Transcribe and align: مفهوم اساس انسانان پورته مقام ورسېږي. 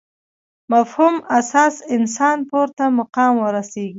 مفهوم 0.73 1.15
اساس 1.39 1.75
انسانان 1.95 2.39
پورته 2.49 2.85
مقام 2.99 3.33
ورسېږي. 3.39 3.89